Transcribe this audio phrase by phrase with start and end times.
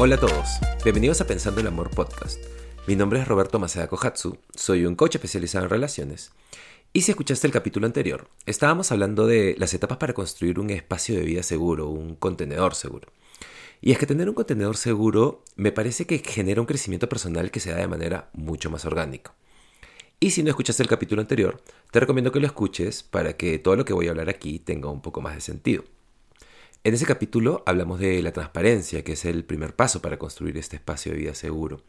[0.00, 2.40] Hola a todos, bienvenidos a Pensando el Amor Podcast.
[2.86, 6.30] Mi nombre es Roberto Maceda Kohatsu, soy un coach especializado en relaciones.
[6.92, 11.16] Y si escuchaste el capítulo anterior, estábamos hablando de las etapas para construir un espacio
[11.16, 13.08] de vida seguro, un contenedor seguro.
[13.80, 17.58] Y es que tener un contenedor seguro me parece que genera un crecimiento personal que
[17.58, 19.34] se da de manera mucho más orgánica.
[20.20, 23.74] Y si no escuchaste el capítulo anterior, te recomiendo que lo escuches para que todo
[23.74, 25.82] lo que voy a hablar aquí tenga un poco más de sentido.
[26.84, 30.76] En ese capítulo hablamos de la transparencia, que es el primer paso para construir este
[30.76, 31.82] espacio de vida seguro.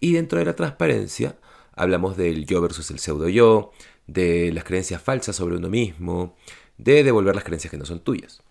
[0.00, 1.36] Y dentro de la transparencia
[1.74, 3.72] hablamos del yo versus el pseudo yo,
[4.06, 6.36] de las creencias falsas sobre uno mismo,
[6.76, 8.42] de devolver las creencias que no son tuyas.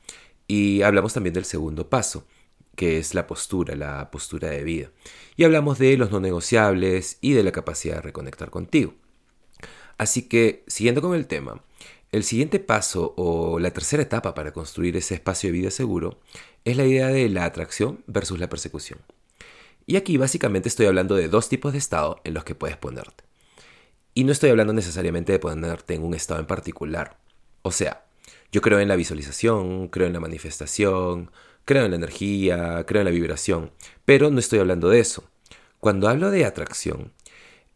[0.47, 2.25] Y hablamos también del segundo paso,
[2.75, 4.91] que es la postura, la postura de vida.
[5.37, 8.93] Y hablamos de los no negociables y de la capacidad de reconectar contigo.
[9.97, 11.63] Así que, siguiendo con el tema,
[12.11, 16.19] el siguiente paso o la tercera etapa para construir ese espacio de vida seguro
[16.65, 18.99] es la idea de la atracción versus la persecución.
[19.85, 23.23] Y aquí básicamente estoy hablando de dos tipos de estado en los que puedes ponerte.
[24.13, 27.19] Y no estoy hablando necesariamente de ponerte en un estado en particular.
[27.61, 28.05] O sea,
[28.51, 31.31] yo creo en la visualización, creo en la manifestación,
[31.65, 33.71] creo en la energía, creo en la vibración,
[34.05, 35.29] pero no estoy hablando de eso.
[35.79, 37.13] Cuando hablo de atracción,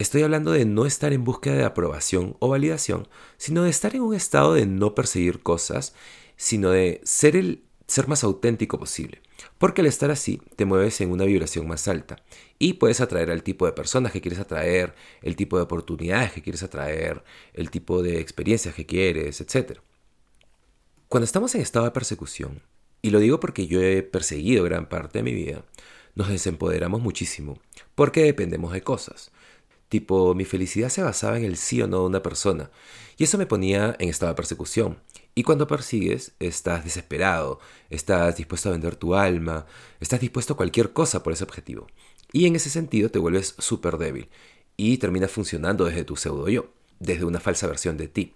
[0.01, 3.07] estoy hablando de no estar en búsqueda de aprobación o validación,
[3.37, 5.93] sino de estar en un estado de no perseguir cosas,
[6.35, 9.21] sino de ser el ser más auténtico posible.
[9.57, 12.17] Porque al estar así te mueves en una vibración más alta
[12.59, 16.41] y puedes atraer al tipo de personas que quieres atraer, el tipo de oportunidades que
[16.41, 19.79] quieres atraer, el tipo de experiencias que quieres, etc.
[21.09, 22.61] Cuando estamos en estado de persecución,
[23.01, 25.65] y lo digo porque yo he perseguido gran parte de mi vida,
[26.15, 27.59] nos desempoderamos muchísimo,
[27.95, 29.31] porque dependemos de cosas.
[29.91, 32.71] Tipo, mi felicidad se basaba en el sí o no de una persona,
[33.17, 34.99] y eso me ponía en estado de persecución.
[35.35, 37.59] Y cuando persigues, estás desesperado,
[37.89, 39.65] estás dispuesto a vender tu alma,
[39.99, 41.87] estás dispuesto a cualquier cosa por ese objetivo.
[42.31, 44.29] Y en ese sentido te vuelves súper débil
[44.77, 46.71] y terminas funcionando desde tu pseudo yo,
[47.01, 48.33] desde una falsa versión de ti.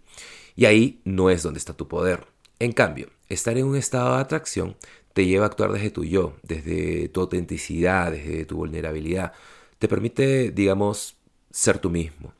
[0.57, 2.27] Y ahí no es donde está tu poder.
[2.59, 4.75] En cambio, estar en un estado de atracción
[5.13, 9.31] te lleva a actuar desde tu yo, desde tu autenticidad, desde tu vulnerabilidad.
[9.79, 11.14] Te permite, digamos,
[11.55, 12.33] ser tú mismo.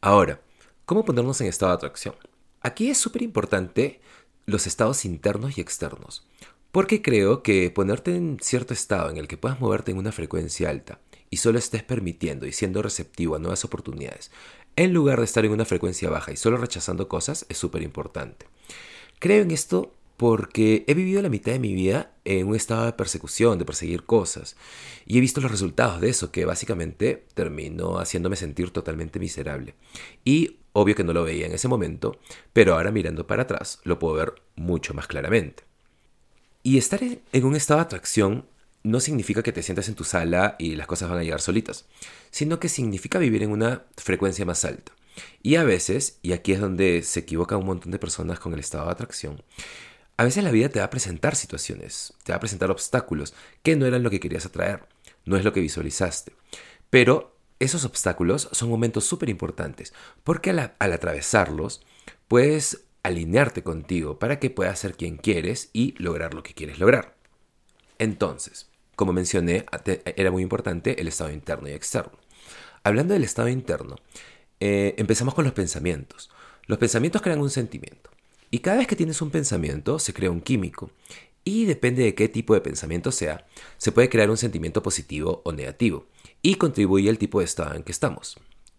[0.00, 0.40] Ahora,
[0.84, 2.16] ¿cómo ponernos en estado de atracción?
[2.60, 4.00] Aquí es súper importante
[4.44, 6.26] los estados internos y externos,
[6.72, 10.68] porque creo que ponerte en cierto estado en el que puedas moverte en una frecuencia
[10.68, 10.98] alta
[11.30, 14.32] y solo estés permitiendo y siendo receptivo a nuevas oportunidades,
[14.74, 18.46] en lugar de estar en una frecuencia baja y solo rechazando cosas, es súper importante.
[19.20, 22.92] Creo en esto porque he vivido la mitad de mi vida en un estado de
[22.92, 24.56] persecución, de perseguir cosas,
[25.06, 29.74] y he visto los resultados de eso, que básicamente terminó haciéndome sentir totalmente miserable.
[30.24, 32.18] Y obvio que no lo veía en ese momento,
[32.52, 35.64] pero ahora mirando para atrás lo puedo ver mucho más claramente.
[36.62, 38.46] Y estar en un estado de atracción
[38.84, 41.86] no significa que te sientas en tu sala y las cosas van a llegar solitas,
[42.30, 44.92] sino que significa vivir en una frecuencia más alta.
[45.42, 48.60] Y a veces, y aquí es donde se equivoca un montón de personas con el
[48.60, 49.42] estado de atracción,
[50.22, 53.34] a veces la vida te va a presentar situaciones, te va a presentar obstáculos
[53.64, 54.84] que no eran lo que querías atraer,
[55.24, 56.32] no es lo que visualizaste.
[56.90, 61.82] Pero esos obstáculos son momentos súper importantes porque al, atravesarlos
[62.28, 67.16] puedes alinearte contigo para que puedas ser quien quieres y lograr lo que quieres lograr.
[67.98, 69.66] Entonces, como mencioné,
[70.04, 72.16] era muy importante el estado interno y externo.
[72.84, 73.96] Hablando del estado interno,
[74.60, 76.30] eh, empezamos con los pensamientos.
[76.66, 78.12] Los pensamientos crean un sentimiento.
[78.54, 80.90] Y cada vez que tienes un pensamiento, se crea un químico.
[81.42, 83.46] Y depende de qué tipo de pensamiento sea,
[83.78, 86.06] se puede crear un sentimiento positivo o negativo.
[86.42, 88.36] Y contribuye al tipo de estado en que estamos.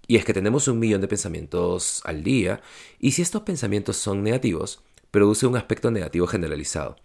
[0.07, 2.61] Y es que tenemos un millón de pensamientos al día,
[2.99, 6.95] y si estos pensamientos son negativos, produce un aspecto negativo generalizado.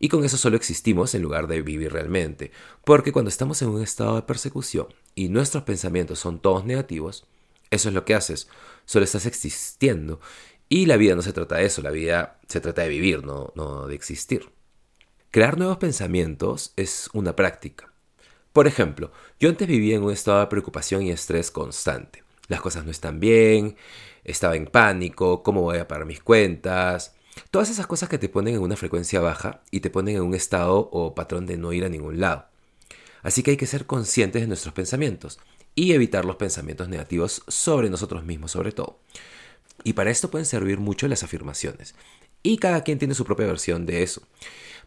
[0.00, 2.50] Y con eso solo existimos en lugar de vivir realmente,
[2.84, 7.24] porque cuando estamos en un estado de persecución y nuestros pensamientos son todos negativos,
[7.70, 8.48] eso es lo que haces,
[8.84, 10.18] solo estás existiendo
[10.68, 13.86] y la vida no se trata de eso, la vida se trata de vivir, no,
[13.86, 14.50] de existir.
[15.30, 17.92] Crear nuevos pensamientos es una práctica.
[18.52, 22.24] Por ejemplo, yo antes vivía en un estado de preocupación y estrés constante.
[22.48, 23.76] Las cosas no están bien,
[24.24, 27.14] estaba en pánico, cómo voy a pagar mis cuentas.
[27.50, 30.34] Todas esas cosas que te ponen en una frecuencia baja y te ponen en un
[30.34, 32.46] estado o patrón de no ir a ningún lado.
[33.22, 35.38] Así que hay que ser conscientes de nuestros pensamientos
[35.74, 39.00] y evitar los pensamientos negativos sobre nosotros mismos sobre todo.
[39.84, 41.94] Y para esto pueden servir mucho las afirmaciones.
[42.42, 44.22] Y cada quien tiene su propia versión de eso.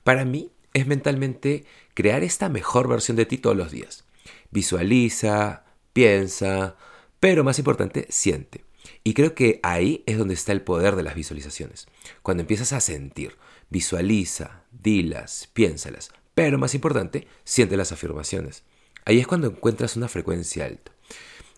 [0.03, 4.06] Para mí es mentalmente crear esta mejor versión de ti todos los días.
[4.51, 6.75] Visualiza, piensa,
[7.19, 8.63] pero más importante, siente.
[9.03, 11.88] Y creo que ahí es donde está el poder de las visualizaciones.
[12.21, 13.38] Cuando empiezas a sentir,
[13.69, 18.63] visualiza, dilas, piénsalas, pero más importante, siente las afirmaciones.
[19.06, 20.91] Ahí es cuando encuentras una frecuencia alta.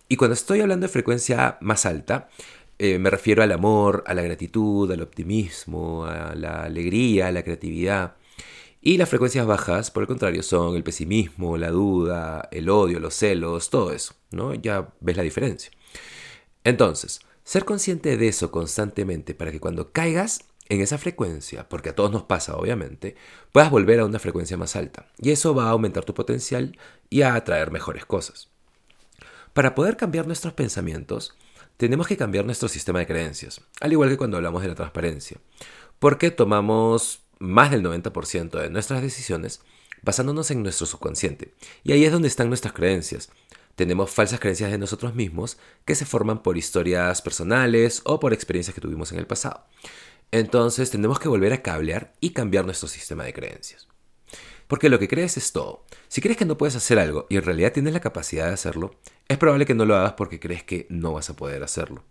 [0.08, 2.28] Y cuando estoy hablando de frecuencia más alta,
[2.84, 7.44] eh, me refiero al amor, a la gratitud, al optimismo, a la alegría, a la
[7.44, 8.16] creatividad.
[8.80, 13.14] Y las frecuencias bajas, por el contrario, son el pesimismo, la duda, el odio, los
[13.14, 14.52] celos, todo eso, ¿no?
[14.54, 15.70] Ya ves la diferencia.
[16.64, 21.94] Entonces, ser consciente de eso constantemente para que cuando caigas en esa frecuencia, porque a
[21.94, 23.14] todos nos pasa obviamente,
[23.52, 25.06] puedas volver a una frecuencia más alta.
[25.18, 26.76] Y eso va a aumentar tu potencial
[27.10, 28.48] y a atraer mejores cosas.
[29.52, 31.36] Para poder cambiar nuestros pensamientos,
[31.76, 35.38] tenemos que cambiar nuestro sistema de creencias, al igual que cuando hablamos de la transparencia,
[35.98, 39.60] porque tomamos más del 90% de nuestras decisiones
[40.02, 41.54] basándonos en nuestro subconsciente,
[41.84, 43.30] y ahí es donde están nuestras creencias.
[43.76, 48.74] Tenemos falsas creencias de nosotros mismos que se forman por historias personales o por experiencias
[48.74, 49.64] que tuvimos en el pasado.
[50.30, 53.88] Entonces tenemos que volver a cablear y cambiar nuestro sistema de creencias.
[54.72, 55.84] Porque lo que crees es todo.
[56.08, 58.94] Si crees que no puedes hacer algo y en realidad tienes la capacidad de hacerlo,
[59.28, 62.04] es probable que no lo hagas porque crees que no vas a poder hacerlo.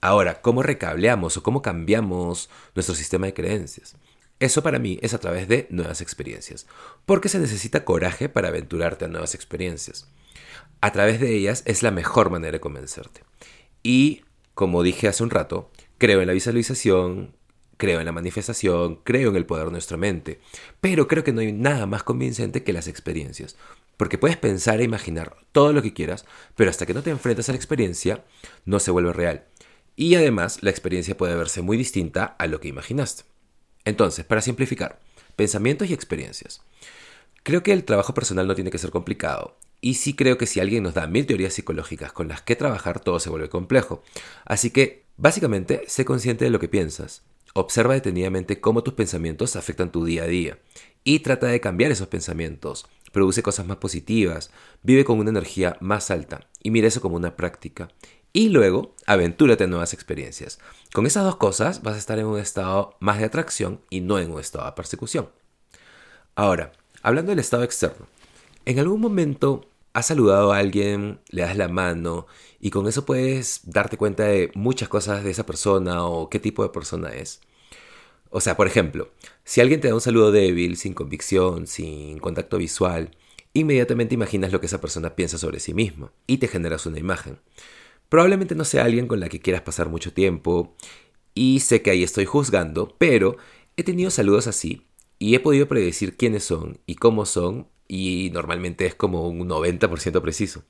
[0.00, 3.96] Ahora, ¿cómo recableamos o cómo cambiamos nuestro sistema de creencias?
[4.38, 6.68] Eso para mí es a través de nuevas experiencias,
[7.06, 10.08] porque se necesita coraje para aventurarte a nuevas experiencias.
[10.80, 13.24] A través de ellas es la mejor manera de convencerte.
[13.82, 14.22] Y,
[14.54, 17.34] como dije hace un rato, creo en la visualización,
[17.76, 20.40] creo en la manifestación, creo en el poder de nuestra mente,
[20.80, 23.56] pero creo que no hay nada más convincente que las experiencias,
[23.96, 26.24] porque puedes pensar e imaginar todo lo que quieras,
[26.56, 28.24] pero hasta que no te enfrentas a la experiencia,
[28.64, 29.44] no se vuelve real.
[29.96, 33.24] Y además, la experiencia puede verse muy distinta a lo que imaginaste.
[33.84, 34.98] Entonces, para simplificar,
[35.36, 36.62] pensamientos y experiencias.
[37.42, 39.56] Creo que el trabajo personal no tiene que ser complicado.
[39.80, 43.00] Y sí creo que si alguien nos da mil teorías psicológicas con las que trabajar,
[43.00, 44.02] todo se vuelve complejo.
[44.46, 47.22] Así que, básicamente, sé consciente de lo que piensas.
[47.54, 50.58] Observa detenidamente cómo tus pensamientos afectan tu día a día.
[51.04, 54.50] Y trata de cambiar esos pensamientos produce cosas más positivas,
[54.82, 57.88] vive con una energía más alta y mira eso como una práctica.
[58.32, 60.58] Y luego, aventúrate en nuevas experiencias.
[60.92, 64.18] Con esas dos cosas vas a estar en un estado más de atracción y no
[64.18, 65.28] en un estado de persecución.
[66.34, 66.72] Ahora,
[67.02, 68.08] hablando del estado externo,
[68.66, 69.64] en algún momento
[69.94, 72.26] has saludado a alguien, le das la mano
[72.60, 76.62] y con eso puedes darte cuenta de muchas cosas de esa persona o qué tipo
[76.64, 77.40] de persona es.
[78.28, 79.10] O sea, por ejemplo,
[79.44, 83.16] si alguien te da un saludo débil, sin convicción, sin contacto visual,
[83.52, 87.38] inmediatamente imaginas lo que esa persona piensa sobre sí misma y te generas una imagen.
[88.08, 90.74] Probablemente no sea alguien con la que quieras pasar mucho tiempo
[91.34, 93.36] y sé que ahí estoy juzgando, pero
[93.76, 94.82] he tenido saludos así
[95.20, 100.20] y he podido predecir quiénes son y cómo son y normalmente es como un 90%
[100.20, 100.64] preciso.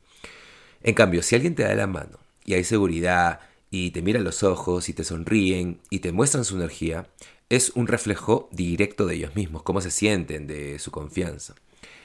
[0.83, 3.41] En cambio, si alguien te da la mano y hay seguridad
[3.71, 7.09] y te mira a los ojos y te sonríen y te muestran su energía,
[7.49, 11.55] es un reflejo directo de ellos mismos, cómo se sienten, de su confianza.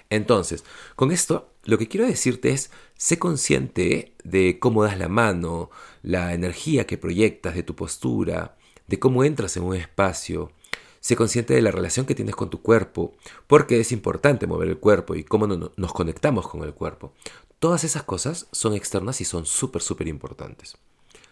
[0.09, 0.63] Entonces,
[0.95, 5.69] con esto, lo que quiero decirte es, sé consciente de cómo das la mano,
[6.01, 8.57] la energía que proyectas, de tu postura,
[8.87, 10.51] de cómo entras en un espacio.
[10.99, 13.13] Sé consciente de la relación que tienes con tu cuerpo,
[13.47, 17.13] porque es importante mover el cuerpo y cómo nos conectamos con el cuerpo.
[17.59, 20.77] Todas esas cosas son externas y son súper, súper importantes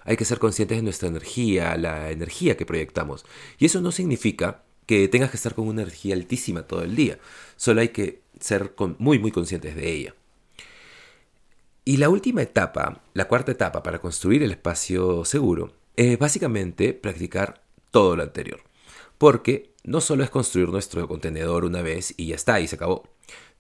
[0.08, 3.26] hay que ser conscientes de nuestra energía, la energía que proyectamos.
[3.60, 7.20] Y eso no significa que tengas que estar con una energía altísima todo el día.
[7.58, 10.16] Solo hay que ser muy, muy conscientes de ella.
[11.84, 17.62] Y la última etapa, la cuarta etapa para construir el espacio seguro, es básicamente practicar
[17.92, 18.62] todo lo anterior.
[19.18, 23.04] Porque no solo es construir nuestro contenedor una vez y ya está, y se acabó.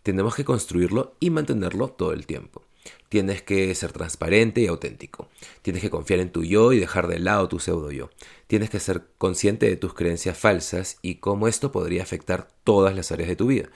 [0.04, 2.64] Tenemos que construirlo y mantenerlo todo el tiempo.
[3.10, 5.30] Tienes que ser transparente y auténtico.
[5.62, 8.10] Tienes que confiar en tu yo y dejar de lado tu pseudo yo.
[8.48, 13.12] Tienes que ser consciente de tus creencias falsas y cómo esto podría afectar todas las
[13.12, 13.70] áreas de tu vida.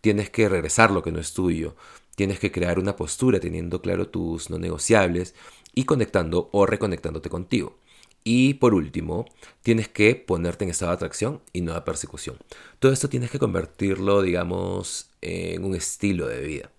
[0.00, 1.76] Tienes que regresar lo que no es tuyo.
[2.16, 5.34] Tienes que crear una postura teniendo claro tus no negociables
[5.74, 7.78] y conectando o reconectándote contigo.
[8.22, 9.26] Y por último,
[9.62, 12.36] tienes que ponerte en estado de atracción y no de persecución.
[12.78, 16.70] Todo esto tienes que convertirlo, digamos, en un estilo de vida.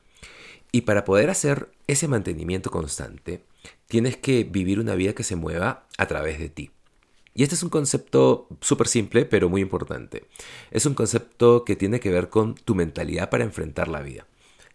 [0.72, 3.44] Y para poder hacer ese mantenimiento constante,
[3.88, 6.72] tienes que vivir una vida que se mueva a través de ti.
[7.34, 10.26] Y este es un concepto súper simple, pero muy importante.
[10.70, 14.28] Es un concepto que tiene que ver con tu mentalidad para enfrentar la vida.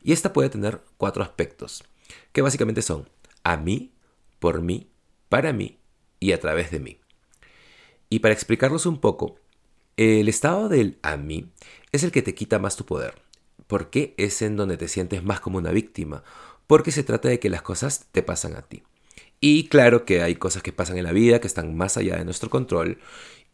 [0.02, 1.85] Y esta puede tener cuatro aspectos,
[2.32, 3.08] que básicamente son
[3.42, 3.92] a mí,
[4.38, 4.88] por mí,
[5.28, 5.78] para mí
[6.20, 6.99] y a través de mí.
[8.08, 9.37] Y para explicarlos un poco,
[9.96, 11.50] el estado del a mí
[11.92, 13.26] es el que te quita más tu poder
[13.66, 16.23] ¿Por qué es en donde te sientes más como una víctima?
[16.66, 18.85] Porque se trata de que las cosas te pasan a ti.
[19.40, 22.25] Y claro que hay cosas que pasan en la vida que están más allá de
[22.25, 22.99] nuestro control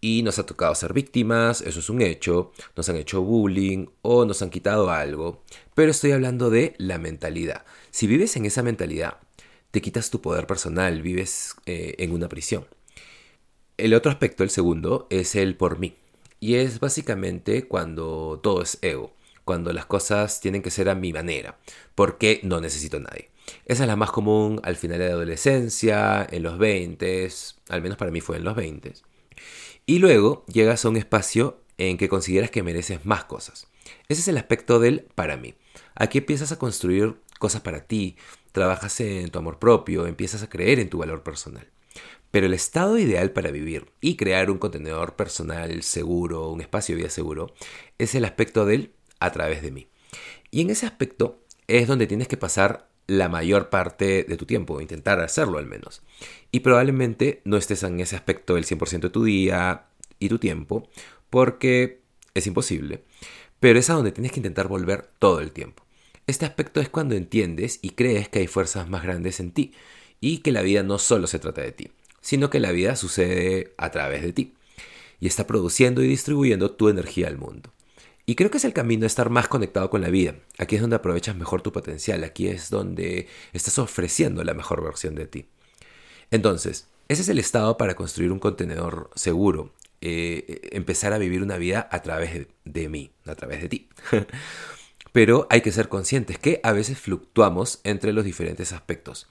[0.00, 4.24] y nos ha tocado ser víctimas, eso es un hecho, nos han hecho bullying o
[4.24, 5.42] nos han quitado algo,
[5.74, 7.64] pero estoy hablando de la mentalidad.
[7.90, 9.18] Si vives en esa mentalidad,
[9.72, 12.66] te quitas tu poder personal, vives eh, en una prisión.
[13.78, 15.96] El otro aspecto, el segundo, es el por mí.
[16.38, 19.14] Y es básicamente cuando todo es ego,
[19.44, 21.58] cuando las cosas tienen que ser a mi manera,
[21.94, 23.30] porque no necesito a nadie.
[23.64, 27.28] Esa es la más común al final de la adolescencia, en los 20,
[27.70, 28.92] al menos para mí fue en los 20.
[29.86, 33.66] Y luego llegas a un espacio en que consideras que mereces más cosas.
[34.08, 35.54] Ese es el aspecto del para mí.
[35.94, 38.16] Aquí empiezas a construir cosas para ti,
[38.52, 41.68] trabajas en tu amor propio, empiezas a creer en tu valor personal.
[42.30, 47.02] Pero el estado ideal para vivir y crear un contenedor personal seguro, un espacio de
[47.02, 47.52] vida seguro,
[47.98, 49.88] es el aspecto del a través de mí.
[50.50, 54.80] Y en ese aspecto es donde tienes que pasar la mayor parte de tu tiempo,
[54.80, 56.02] intentar hacerlo al menos.
[56.50, 59.86] Y probablemente no estés en ese aspecto el 100% de tu día
[60.18, 60.88] y tu tiempo,
[61.28, 62.00] porque
[62.34, 63.04] es imposible,
[63.60, 65.81] pero es a donde tienes que intentar volver todo el tiempo.
[66.26, 69.72] Este aspecto es cuando entiendes y crees que hay fuerzas más grandes en ti
[70.20, 73.74] y que la vida no solo se trata de ti, sino que la vida sucede
[73.76, 74.54] a través de ti
[75.20, 77.72] y está produciendo y distribuyendo tu energía al mundo.
[78.24, 80.36] Y creo que es el camino de estar más conectado con la vida.
[80.58, 85.16] Aquí es donde aprovechas mejor tu potencial, aquí es donde estás ofreciendo la mejor versión
[85.16, 85.46] de ti.
[86.30, 91.58] Entonces, ese es el estado para construir un contenedor seguro, eh, empezar a vivir una
[91.58, 93.88] vida a través de, mí, a través de ti.
[95.12, 99.28] Pero hay que ser conscientes que a veces fluctuamos entre los diferentes aspectos.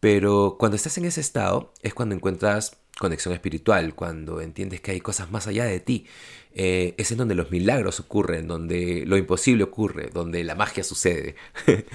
[0.00, 5.00] Pero cuando estás en ese estado es cuando encuentras conexión espiritual, cuando entiendes que hay
[5.00, 6.06] cosas más allá de ti.
[6.54, 11.34] Eh, es en donde los milagros ocurren, donde lo imposible ocurre, donde la magia sucede.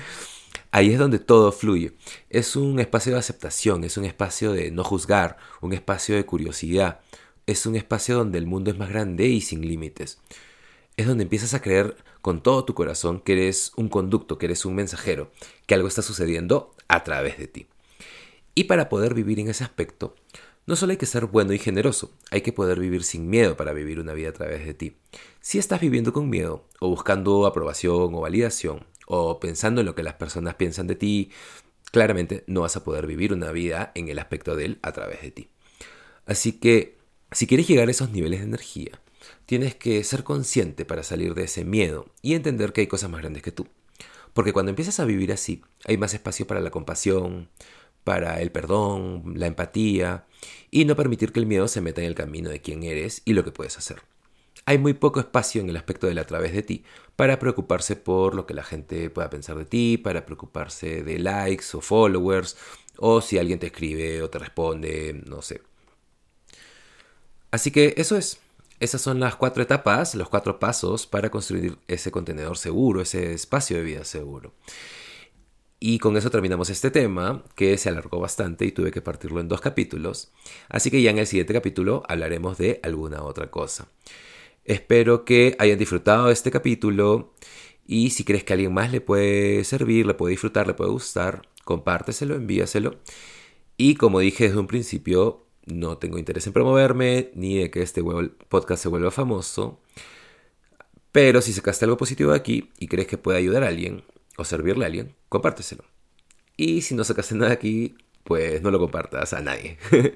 [0.71, 1.93] Ahí es donde todo fluye.
[2.29, 6.99] Es un espacio de aceptación, es un espacio de no juzgar, un espacio de curiosidad.
[7.47, 10.19] Es un espacio donde el mundo es más grande y sin límites.
[10.99, 14.65] Es donde empiezas a creer con todo tu corazón que eres un conducto, que eres
[14.65, 15.31] un mensajero,
[15.65, 17.67] que algo está sucediendo a través de ti.
[18.53, 20.13] Y para poder vivir en ese aspecto,
[20.65, 23.71] no solo hay que ser bueno y generoso, hay que poder vivir sin miedo para
[23.71, 24.97] vivir una vida a través de ti.
[25.39, 30.03] Si estás viviendo con miedo, o buscando aprobación o validación, o pensando en lo que
[30.03, 31.31] las personas piensan de ti,
[31.93, 35.21] claramente no vas a poder vivir una vida en el aspecto de él a través
[35.21, 35.49] de ti.
[36.25, 36.97] Así que,
[37.31, 38.99] si quieres llegar a esos niveles de energía,
[39.45, 43.21] tienes que ser consciente para salir de ese miedo y entender que hay cosas más
[43.21, 43.67] grandes que tú.
[44.33, 47.49] Porque cuando empiezas a vivir así, hay más espacio para la compasión,
[48.03, 50.25] para el perdón, la empatía
[50.71, 53.33] y no permitir que el miedo se meta en el camino de quién eres y
[53.33, 54.01] lo que puedes hacer.
[54.65, 56.83] Hay muy poco espacio en el aspecto de la a través de ti
[57.15, 61.65] para preocuparse por lo que la gente pueda pensar de ti, para preocuparse de likes
[61.73, 62.55] o followers,
[62.97, 65.61] o si alguien te escribe o te responde, no sé.
[67.51, 68.39] Así que eso es.
[68.79, 73.77] Esas son las cuatro etapas, los cuatro pasos para construir ese contenedor seguro, ese espacio
[73.77, 74.53] de vida seguro.
[75.81, 79.47] Y con eso terminamos este tema, que se alargó bastante y tuve que partirlo en
[79.47, 80.31] dos capítulos.
[80.67, 83.87] Así que ya en el siguiente capítulo hablaremos de alguna otra cosa.
[84.65, 87.33] Espero que hayan disfrutado de este capítulo
[87.85, 90.91] y si crees que a alguien más le puede servir, le puede disfrutar, le puede
[90.91, 92.99] gustar, compárteselo, envíaselo.
[93.77, 98.03] Y como dije desde un principio, no tengo interés en promoverme ni de que este
[98.47, 99.79] podcast se vuelva famoso.
[101.11, 104.03] Pero si sacaste algo positivo de aquí y crees que puede ayudar a alguien,
[104.37, 105.83] o servirle a alguien, compárteselo.
[106.55, 109.77] Y si no sacaste nada aquí, pues no lo compartas a nadie.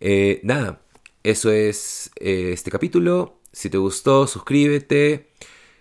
[0.00, 0.80] Eh, nada,
[1.24, 3.40] eso es eh, este capítulo.
[3.52, 5.26] Si te gustó, suscríbete.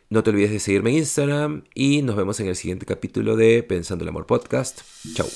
[0.10, 3.62] No te olvides de seguirme en Instagram y nos vemos en el siguiente capítulo de
[3.62, 4.82] Pensando el Amor Podcast.
[5.14, 5.28] Chau.